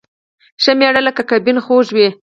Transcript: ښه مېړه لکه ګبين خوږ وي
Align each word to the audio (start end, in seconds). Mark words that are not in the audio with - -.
ښه 0.61 0.71
مېړه 0.79 1.01
لکه 1.07 1.21
ګبين 1.29 1.57
خوږ 1.65 1.87
وي 1.95 2.09